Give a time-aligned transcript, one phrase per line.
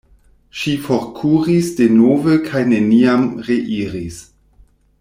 [0.61, 4.19] Ŝi forkuris denove kaj neniam reiris.